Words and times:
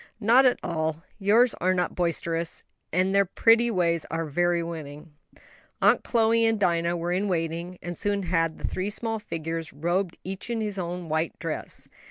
"Not 0.19 0.45
at 0.47 0.59
all; 0.63 1.03
yours 1.19 1.53
are 1.61 1.75
not 1.75 1.93
boisterous, 1.93 2.63
and 2.91 3.13
their 3.13 3.23
pretty 3.23 3.69
ways 3.69 4.03
are 4.09 4.25
very 4.25 4.63
winning." 4.63 5.13
Aunt 5.79 6.03
Chloe 6.03 6.43
and 6.43 6.59
Dinah 6.59 6.97
were 6.97 7.11
in 7.11 7.27
waiting, 7.27 7.77
and 7.83 7.95
soon 7.95 8.23
had 8.23 8.57
the 8.57 8.67
three 8.67 8.89
small 8.89 9.19
figures 9.19 9.71
robed 9.71 10.17
each 10.23 10.49
in 10.49 10.59
its 10.63 10.77
white 10.77 11.07
night 11.11 11.33
dress. 11.37 11.87